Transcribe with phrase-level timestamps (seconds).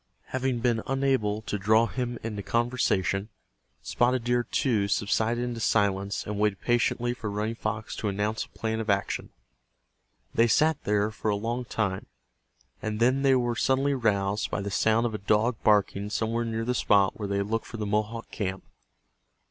[0.29, 3.29] Having been unable to draw him into conversation,
[3.83, 8.49] Spotted Deer, too, subsided into silence and waited patiently for Running Fox to announce a
[8.57, 9.29] plan of action.
[10.33, 12.07] They sat there for a long time,
[12.81, 16.65] and then they were suddenly roused by the sound of a dog barking somewhere near
[16.65, 18.63] the spot where they had looked for the Mohawk camp.